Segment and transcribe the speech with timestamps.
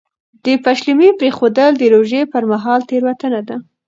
[0.45, 3.57] د پېشلمي پرېښودل د روژې پر مهال تېروتنه ده.